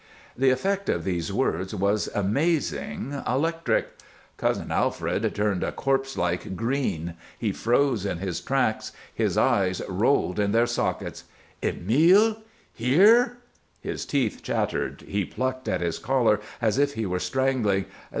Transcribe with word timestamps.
The 0.35 0.49
effect 0.49 0.89
of 0.89 1.03
these 1.03 1.31
words 1.31 1.75
was 1.75 2.09
amazing, 2.15 3.21
electric. 3.27 3.87
Cousin 4.35 4.71
Alfred 4.71 5.35
turned 5.35 5.63
a 5.63 5.71
corpselike 5.71 6.55
green; 6.55 7.13
he 7.37 7.51
froze 7.51 8.03
in 8.03 8.17
his 8.17 8.41
tracks; 8.41 8.93
his 9.13 9.37
eyes 9.37 9.79
rolled 9.87 10.39
in 10.39 10.53
their 10.53 10.65
sockets. 10.65 11.25
"Emile! 11.63 12.37
Here!" 12.73 13.37
His 13.79 14.07
teeth 14.07 14.41
chattered, 14.41 15.03
he 15.05 15.23
plucked 15.23 15.67
at 15.67 15.81
his 15.81 15.99
collar 15.99 16.39
as 16.63 16.79
if 16.79 16.95
he 16.95 17.05
were 17.05 17.19
strangling. 17.19 17.85